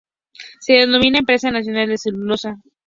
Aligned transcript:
Se 0.61 0.73
denominaba 0.73 1.19
Empresa 1.19 1.51
Nacional 1.51 1.89
de 1.89 1.99
Celulosa. 1.99 2.55